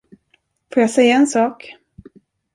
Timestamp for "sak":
1.27-1.75